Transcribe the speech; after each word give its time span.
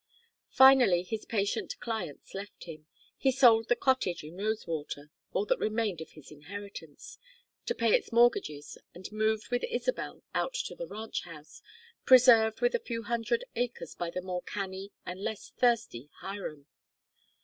Finally 0.49 1.03
his 1.03 1.25
patient 1.25 1.79
clients 1.79 2.33
left 2.33 2.63
him, 2.63 2.87
he 3.19 3.31
sold 3.31 3.67
the 3.69 3.75
cottage 3.75 4.23
in 4.23 4.35
Rosewater 4.35 5.11
all 5.31 5.45
that 5.45 5.59
remained 5.59 6.01
of 6.01 6.13
his 6.13 6.31
inheritance 6.31 7.19
to 7.67 7.75
pay 7.75 7.93
its 7.95 8.11
mortgages, 8.11 8.79
and 8.95 9.11
moved 9.11 9.49
with 9.51 9.63
Isabel 9.65 10.23
out 10.33 10.55
to 10.55 10.73
the 10.73 10.87
ranch 10.87 11.21
house, 11.25 11.61
preserved 12.03 12.61
with 12.61 12.73
a 12.73 12.79
few 12.79 13.03
hundred 13.03 13.43
acres 13.55 13.93
by 13.93 14.09
the 14.09 14.23
more 14.23 14.41
canny 14.41 14.91
and 15.05 15.21
less 15.21 15.51
thirsty 15.51 16.09
Hiram. 16.21 16.65